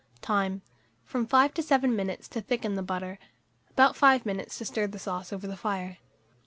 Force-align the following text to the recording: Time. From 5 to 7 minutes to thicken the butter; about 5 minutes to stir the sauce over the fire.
Time. 0.23 0.63
From 1.05 1.27
5 1.27 1.53
to 1.53 1.61
7 1.61 1.95
minutes 1.95 2.27
to 2.29 2.41
thicken 2.41 2.73
the 2.73 2.81
butter; 2.81 3.19
about 3.69 3.95
5 3.95 4.25
minutes 4.25 4.57
to 4.57 4.65
stir 4.65 4.87
the 4.87 4.97
sauce 4.97 5.31
over 5.31 5.45
the 5.45 5.55
fire. 5.55 5.99